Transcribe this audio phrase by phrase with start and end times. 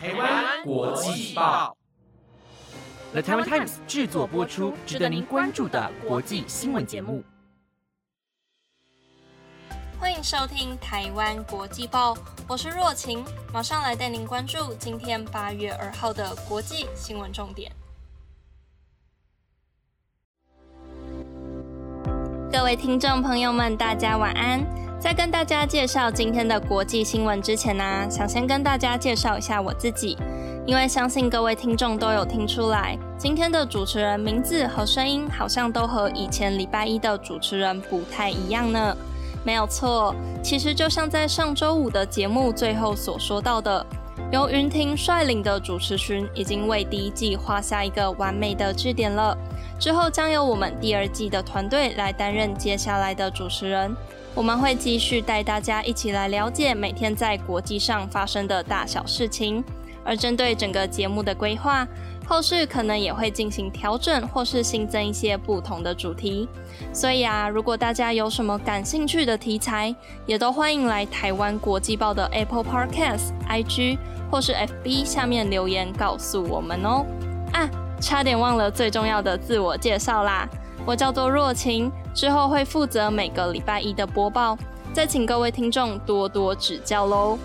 [0.00, 1.76] 台湾国际报
[3.10, 7.24] ，The Taiwan Times 制作播出，值得您关注的国际新闻节目。
[9.98, 12.16] 欢迎收听台湾国际报，
[12.46, 17.72] 我是若晴，马上来带您关注今天八月二号的国际新闻重点。
[22.52, 24.77] 各位听众朋友们，大家晚安。
[25.00, 30.18] 在跟大家介绍今天的国际新闻之前呢，想先跟大家介绍一下我自己，
[30.66, 38.96] 因为相信各位听众都有听出来，今天的主持人名字和声音好像都和以前礼拜一的主持人不太一样呢。
[39.44, 43.86] 没有错，其实就像在上周五的节目最后所说到的，
[44.32, 49.38] 由云婷率领的主持群已经为第一季画下一个完美的句点了。
[49.78, 53.94] 之后将由我们第二季的团队来担任接下来的主持人。
[54.34, 59.64] 我们会继续带大家一起来了解每天在国际上发生的大小事情。
[60.04, 61.86] 而针对整个节目的规划，
[62.26, 66.48] 后续可能也会进行调整，或是新增一些不同的主题。
[66.94, 73.98] 所以啊，如果大家有什么感兴趣的题材，也都欢迎来台湾国际报的 Apple Podcast、IG
[74.30, 77.04] 或是 FB 下面留言告诉我们哦。
[77.52, 77.68] 啊！
[78.00, 80.48] 差点忘了最重要的自我介绍啦！
[80.86, 84.56] 我叫做若晴，之后会负责每个礼拜一的播报，
[84.92, 87.38] 再请各位听众多多指教喽。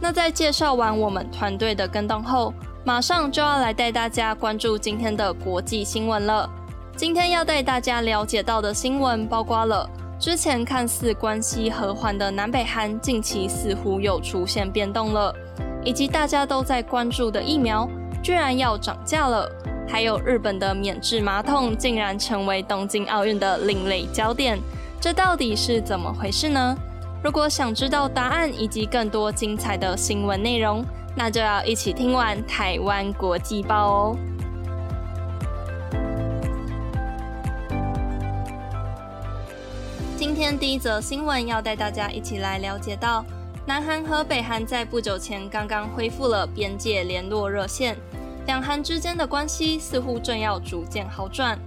[0.00, 2.52] 那在介绍完我们团队的跟动后，
[2.84, 6.48] 马上就要来带大家关注今天的国际新闻了。
[6.96, 15.34] 今天要带大家了解到的新闻，包括了之前看似关系和缓的南北韩，近期似乎又出现变动了，
[15.84, 17.88] 以及大家都在关注的疫苗，
[18.22, 19.50] 居然要涨价了。
[19.90, 24.56] 还有日本的免治马桶竟然成为东京奥运的另类焦点，
[25.00, 26.76] 这到底是怎么回事呢？
[27.24, 30.84] 如果想知道答案以及更多精彩的新闻内容，
[31.16, 34.16] 那就要一起听完台湾国际报哦。
[40.16, 43.24] 今天第一则新闻要带大家一起来了解到，
[43.66, 47.96] 南韩和北韩在不久前刚刚恢复了边界联络热线。
[48.46, 51.58] 两韩之间的关系似乎正要逐渐好转，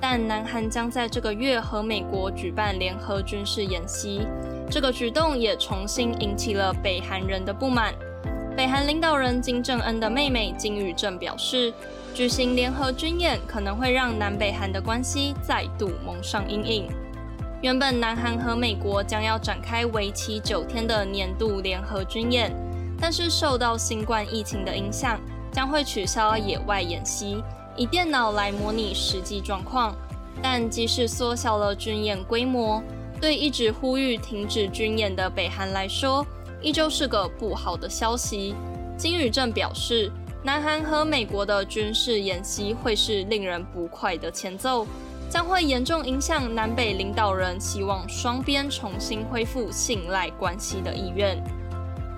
[0.00, 4.26] 但南韩将在这个月和美国举办联合军事演习，
[4.70, 7.94] 这个举动也重新引起了北韩人的不满。
[8.56, 11.72] 北韩领导人金正恩的妹妹金宇镇表示，
[12.14, 16.88] 举行联合军演可能会让南北韩的关系再度蒙上阴影。
[17.62, 22.50] 原本南韩和美国将要展开为期九天的年度联合军演，
[22.98, 25.20] 但是受到新冠疫情的影响。
[25.52, 27.42] 将会取消野外演习，
[27.76, 29.94] 以电脑来模拟实际状况。
[30.42, 32.82] 但即使缩小了军演规模，
[33.20, 36.24] 对一直呼吁停止军演的北韩来说，
[36.62, 38.54] 依旧是个不好的消息。
[38.96, 40.10] 金宇镇表示，
[40.42, 44.86] 南韩和美国的军事演习会是令人不快的前奏，
[45.28, 51.42] 将会严重影响南北领导人希望双边重新恢复信赖关系的意愿。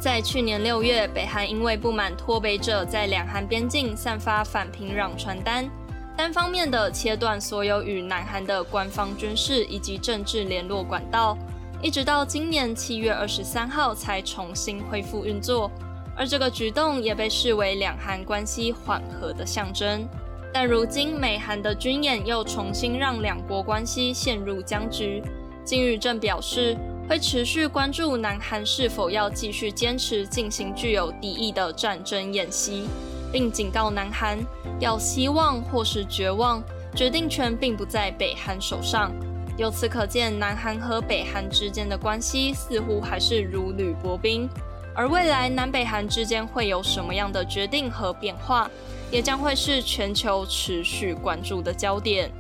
[0.02, 5.70] 在去年六月，北韩因为不满脱北者在两韩边境散发反平壤传单，
[6.16, 11.38] 单方面的切断所有与南韩的官方军事以及政治联络管道，
[11.80, 15.70] 一直到今年七月二十三号才重新恢复运作。
[16.16, 20.04] 而这个举动也被视为两韩关系缓和的象征。
[20.52, 25.22] 但如今美韩的军演又重新让两国关系陷入僵局。
[25.64, 26.76] 金宇正表示。
[27.12, 32.88] 会持续关注南韩是否要继续坚持进行具有敌意的战争演习，
[33.30, 34.38] 并警告南韩
[34.80, 36.64] 要希望或是绝望，
[36.96, 39.12] 决定权并不在北韩手上。
[39.58, 44.48] 由此可见，南韩和北韩之间的关系似乎还是如履薄冰。
[44.94, 48.70] 而未来南北韩之间会有什么样的决定和变化，
[49.10, 52.30] 也将会是全球持续关注的焦点。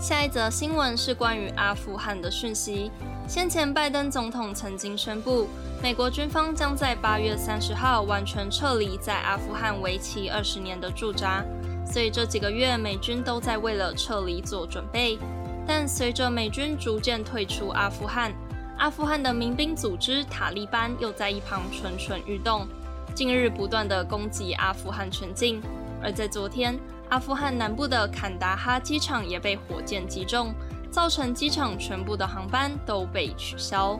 [0.00, 2.90] 下一则新闻是关于阿富汗的讯息。
[3.28, 5.46] 先前拜登总统曾经宣布，
[5.82, 11.44] 美国军方将在八月三十号完全撤离在阿富汗为期二十年的驻扎，
[11.84, 15.18] 所以这几个月美军都在为了撤离做准备。
[15.66, 18.32] 但随着美军逐渐退出阿富汗，
[18.78, 22.66] 阿富汗的民兵组织塔利班又在一旁蠢蠢欲动，
[23.14, 25.60] 近日不断的攻击阿富汗全境。
[26.02, 26.80] 而在昨天。
[27.10, 30.54] 阿富汗南部的坎达哈机场也被火箭击中，
[30.90, 33.98] 造成机场全部的航班都被取消。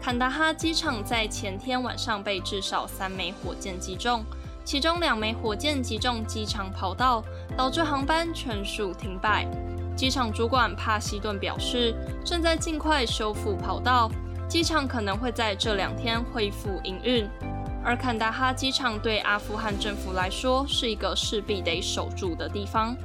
[0.00, 4.24] 坎达哈机场在前天晚上被至少三枚火箭击中，
[4.64, 7.22] 其中两枚火箭击中机场跑道，
[7.56, 9.46] 导致航班全数停摆。
[9.94, 14.10] 机场主管帕西顿表示，正在尽快修复跑道，
[14.48, 17.28] 机场可能会在这两天恢复营运。
[17.84, 22.96] 而坎大哈机场对阿富汗政府来说是一个势必得守住的地方，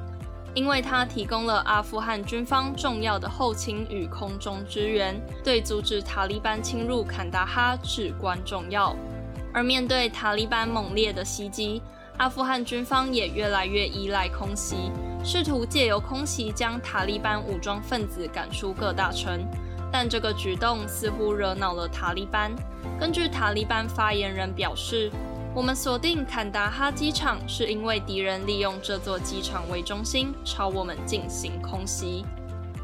[0.54, 8.96] 因为它提供了阿富汗军方重要的后勤与空中支援，对阻止塔利班侵入坎大哈至关重要。
[9.54, 11.82] 而面对塔利班猛烈的袭击，
[12.18, 14.92] 阿富汗军方也越来越依赖空袭，
[15.24, 19.44] 试图借由空袭将塔利班武装分子赶出各大城。
[20.00, 22.56] 但这个举动似乎惹恼了塔利班。
[23.00, 25.12] 根据塔利班发言人表示，
[25.56, 32.24] 我们锁定坎达哈机场是因为敌人利用这座机场为中心朝我们进行空袭。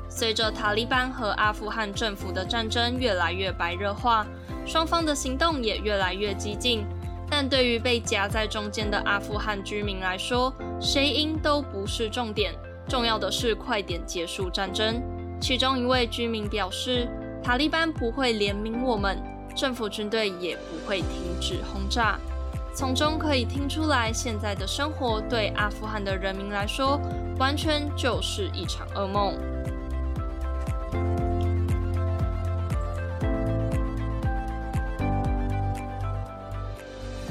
[0.09, 4.25] 随着塔利班和阿富汗政府的战争越来越白热化，
[4.65, 6.83] 双方的行动也越来越激进。
[7.29, 10.51] 但对于被夹在中间的阿富汗居民来说，
[10.81, 12.55] 谁赢都不是重点，
[12.89, 14.99] 重要的是快点结束战争。
[15.43, 17.05] 其中一位居民表示
[17.43, 19.21] ：“塔利班不会怜悯我们，
[19.53, 22.17] 政府军队也不会停止轰炸。”
[22.73, 26.97] 从中可以听出来，现在的生活对阿富汗的人民来说，
[27.37, 29.33] 完全就是一场噩梦。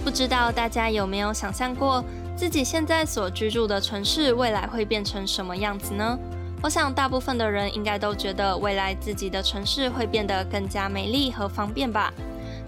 [0.04, 2.04] 不知道大家有没有想象过，
[2.36, 6.18] 自己现在所居住的城市未来会变成什么样子呢？
[6.62, 12.14] 我想，大部分的人应该都觉得未来自己的城市会变得更加美丽和方便吧。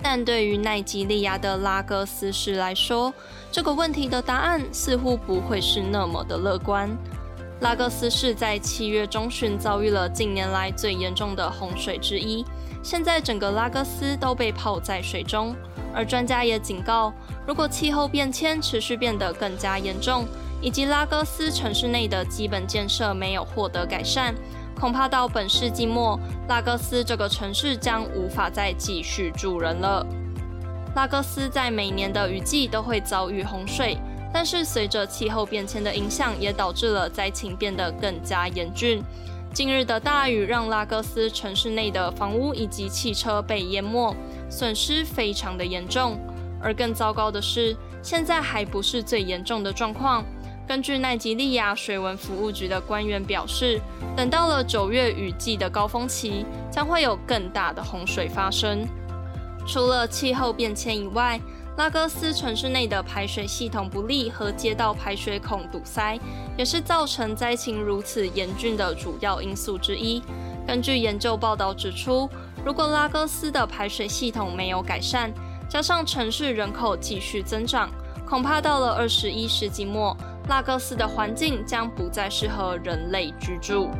[0.03, 3.15] 但对于奈及利亚的拉各斯市来说，
[3.53, 6.91] 这个问题的答案似乎不会是那么的乐观。
[7.61, 12.45] 拉各斯市在七月中旬遭遇了近年来最严重的洪水之一，
[12.83, 15.55] 现在整个拉各斯都被泡在水中。
[15.95, 17.13] 而专家也警告，
[17.47, 20.27] 如果气候变迁持续变得更加严重，
[20.65, 24.35] 以及拉各斯城市内的基本建设没有获得改善，
[24.81, 26.19] 恐怕到本世纪末，
[26.49, 30.07] 拉各斯这个城市将无法再继续住人了。
[30.97, 33.99] 拉各斯在每年的雨季都会遭遇洪水，
[34.33, 39.03] 但是随着气候变迁的影响，也导致了灾情变得更加严峻。
[39.53, 44.17] 近日的大雨让拉各斯城市内的房屋以及汽车被淹没，
[44.49, 46.19] 损失非常的严重。
[46.63, 50.25] 而更糟糕的是，现在还不是最严重的状况。
[50.67, 53.81] 根据奈及利亚水文服务局的官员表示，
[54.17, 58.87] 等到了九月雨季的高峰期，将会有更大的洪水发生。
[59.67, 61.39] 除了气候变迁以外，
[61.77, 66.19] 拉各斯城市内的排水系统不利和街道排水孔堵塞，
[66.57, 70.23] 也是造成灾情如此严峻的主要因素之一。
[70.67, 72.29] 根据研究报道指出，
[72.65, 75.33] 如果拉各斯的排水系统没有改善，
[75.69, 77.91] 加上城市人口继续增长，
[78.25, 80.17] 恐怕到了二十一世纪末。
[80.49, 83.91] 拉各斯的环境将不再适合人类居住。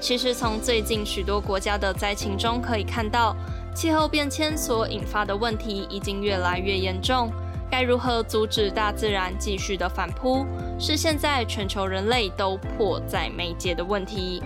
[0.00, 3.36] 其实，从最近许多国家的灾情中可以看到，
[3.74, 7.30] 气候变迁所引发的问题已经越来越严重。
[7.70, 10.44] 该如何阻止大自然继续的反扑，
[10.78, 14.42] 是现在全球人类都迫在眉睫的问题。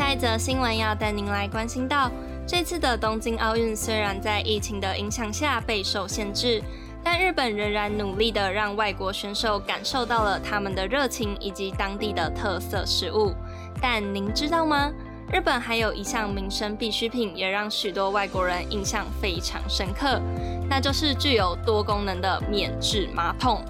[0.00, 2.10] 下一则新闻要带您来关心到，
[2.46, 6.62] 这次的东京奥运虽然在疫情的影响下备受限制，
[7.04, 13.34] 但日本仍然努力的让外国选手感受到了他们的热情以及当地的特色食物。
[13.78, 14.90] 但您知道吗？
[15.30, 20.18] 日本还有一项民生必需品，也让许多外国人印象非常深刻，
[20.66, 23.62] 那就是具有多功能的免治马桶。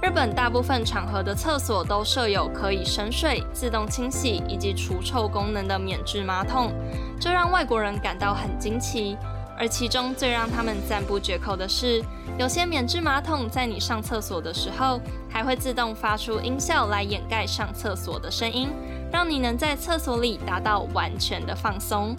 [0.00, 6.72] 日本大部分场合的厕所都设有可以省水、自动清洗以及除臭功能的免治马桶，
[7.20, 9.16] 这让外国人感到很惊奇。
[9.58, 12.00] 而其中最让他们赞不绝口的是，
[12.38, 18.68] 有些免治马桶在你上厕所的时候，还会自动发出音效来掩盖上厕所的声音，
[19.12, 22.14] 让你能在厕所里达到完全的放松。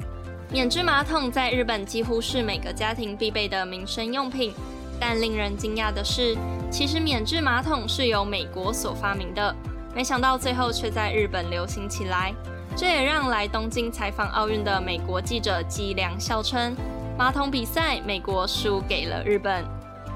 [0.52, 4.54] 免治马桶在日本几乎是每个家庭必备的民生用品。
[5.00, 6.36] 但令人惊讶的是，
[6.70, 9.56] 其实免治马桶是由美国所发明的，
[9.96, 12.34] 没想到最后却在日本流行起来。
[12.76, 16.76] 这也让来东京采访奥运的美国记者吉良笑称
[17.18, 19.66] ：“马桶比赛，美国输给了日本。”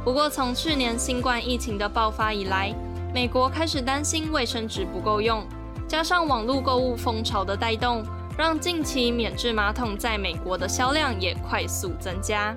[0.05, 2.73] 不过，从去年新冠疫情的爆发以来，
[3.13, 5.43] 美国开始担心卫生纸不够用，
[5.87, 8.03] 加上网络购物风潮的带动，
[8.37, 12.55] 让近期免治马桶在美国的销量也快速增加。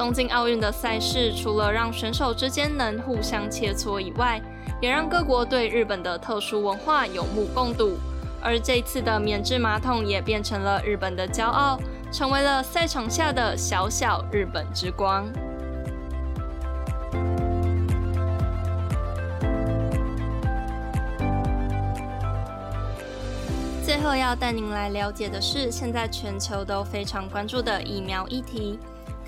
[0.00, 4.40] 东京奥运的赛事除了让选手之间能互相切磋以外，
[4.80, 7.98] 也让各国对日本的特殊文化有目共睹，
[8.40, 11.78] 而这次的免治马桶也变成了日本的骄傲，
[12.10, 15.30] 成为了赛场下的小小日本之光。
[23.84, 28.78] 最后要带您来了解的是现在全球都非常关注的疫苗议题。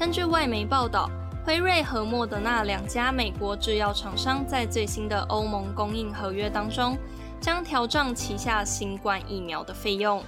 [0.03, 1.09] 根据外媒报道，
[1.47, 6.99] 辉瑞和莫德纳两家美国制药厂商在最新的欧盟供应合约当中，
[7.41, 10.21] 将调涨旗下新冠疫苗的费用。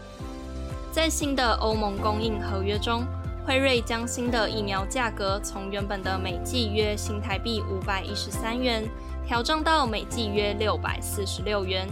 [0.92, 3.04] 在新的欧盟供应合约中，
[3.44, 8.88] 辉瑞将新的疫苗价格从原本的每剂约新台币五百一十三元，
[9.26, 11.88] 调涨到每剂约六百四十六元。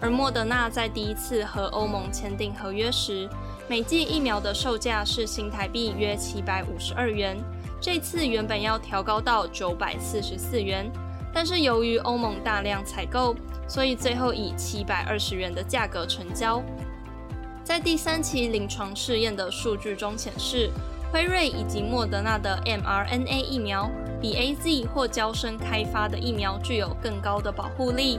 [0.00, 3.28] 而莫德纳在第一次和欧盟签订合约时，
[3.68, 7.36] 每剂疫苗的售价是新台币约七百五十二元，
[7.80, 10.90] 这次原本要调高到九百四十四元，
[11.34, 13.34] 但是由于欧盟大量采购，
[13.66, 16.62] 所以最后以七百二十元的价格成交。
[17.64, 20.70] 在第三期临床试验的数据中显示。
[21.12, 23.88] 辉瑞以及莫德纳的 mRNA 疫苗
[24.20, 28.18] 比 A Z 或交生开发的疫苗具有更高的保护力，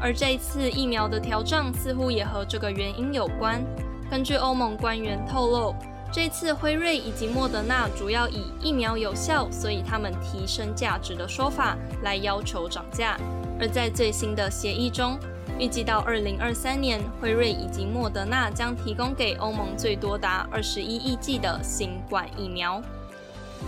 [0.00, 3.60] 而这次疫苗的调整似乎也和这个原因有关。
[4.10, 5.74] 根据欧盟官员透露，
[6.10, 13.18] 这次辉瑞以及莫德纳主要以疫苗有效，所以他们提升价值的说法来要求涨价，
[13.60, 15.18] 而在最新的协议中。
[15.58, 22.80] 预计到二零二三年，辉瑞以及莫德纳将提供给欧盟最多达二十一亿剂的新冠疫苗。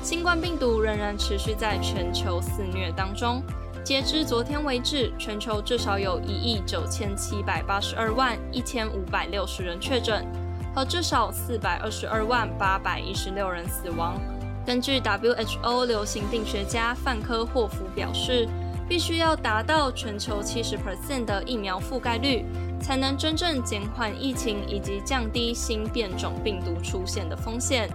[0.02, 3.42] 新冠病毒仍然持续在全球肆虐当中。
[3.84, 10.26] 截至昨天为止，全球至少有一亿九千七百八十二万一千五百六十人确诊，
[10.74, 14.20] 和至少四百二十二万八百一十六人死亡。
[14.66, 18.48] 根据 WHO 流行病学家范科霍夫表示。
[18.90, 22.44] 必须要达到全球七十 percent 的疫苗覆盖率，
[22.80, 27.88] 才能真正减缓疫情以及降低新变种病毒出现的风险。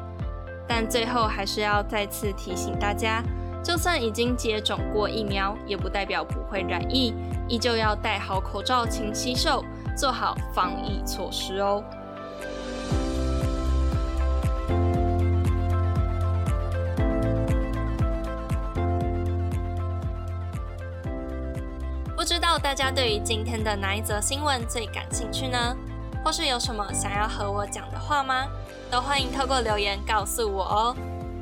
[0.65, 3.21] 但最后还是要再次提醒大家，
[3.65, 7.15] 就算已经接种过疫苗，也不代表不会染疫，
[7.47, 9.65] 依旧要戴好口罩、勤洗手，
[9.97, 11.83] 做好防疫措施哦。
[22.15, 25.75] 不知道大家对于今天的哪一则新闻最感兴趣呢？
[26.23, 28.45] 或是有什么想要和我讲的话吗？
[28.91, 30.95] 都欢迎透过留言告诉我哦。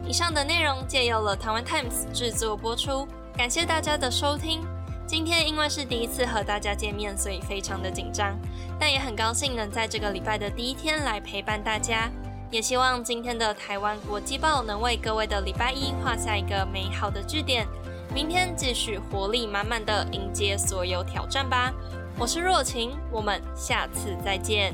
[0.05, 3.07] 以上的内容借由了台湾 Times 制作播出，
[3.37, 4.61] 感谢大家的收听。
[5.07, 8.37] 今天因为是第一次和大家见面，所以非常的紧张，
[8.79, 12.11] 但也很高兴能在这个礼拜的第一天来陪伴大家。
[12.51, 17.65] 也希望今天的台湾国际报能为各位的礼拜一画下一个美好的句点。
[18.13, 21.73] 明天继续活力满满的迎接所有挑战吧！
[22.17, 24.73] 我是若晴，我们下次再见。